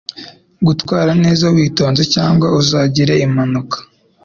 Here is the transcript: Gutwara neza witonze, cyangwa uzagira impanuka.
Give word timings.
Gutwara 0.67 1.11
neza 1.23 1.45
witonze, 1.55 2.01
cyangwa 2.13 2.47
uzagira 2.59 3.13
impanuka. 3.25 3.77